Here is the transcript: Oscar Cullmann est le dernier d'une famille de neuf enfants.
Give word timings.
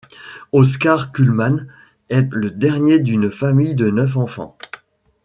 Oscar 0.51 1.11
Cullmann 1.11 1.67
est 2.09 2.27
le 2.31 2.49
dernier 2.49 2.97
d'une 2.97 3.29
famille 3.29 3.75
de 3.75 3.91
neuf 3.91 4.17
enfants. 4.17 4.57